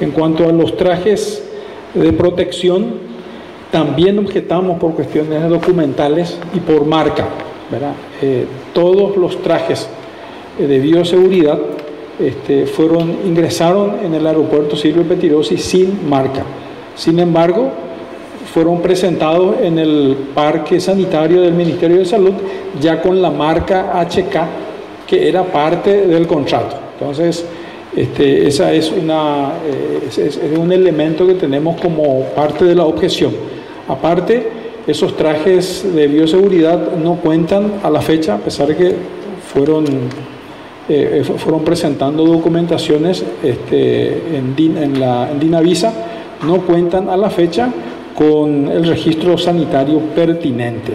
[0.00, 1.42] En cuanto a los trajes
[1.94, 3.10] de protección,
[3.70, 7.28] también objetamos por cuestiones documentales y por marca.
[8.20, 9.88] Eh, todos los trajes
[10.58, 11.58] de bioseguridad
[12.18, 16.44] este, fueron, ingresaron en el aeropuerto Silvio Petirosi sin marca.
[16.96, 17.70] Sin embargo,
[18.52, 22.32] fueron presentados en el parque sanitario del Ministerio de Salud
[22.80, 26.76] ya con la marca HK, que era parte del contrato.
[26.98, 27.46] Entonces,
[27.96, 33.32] este, esa es, una, eh, un elemento que tenemos como parte de la objeción.
[33.88, 34.48] Aparte,
[34.86, 38.94] esos trajes de bioseguridad no cuentan a la fecha, a pesar de que
[39.52, 39.84] fueron,
[40.88, 45.92] eh, fueron presentando documentaciones este, en Dinavisa,
[46.46, 47.70] no cuentan a la fecha
[48.14, 50.92] con el registro sanitario pertinente.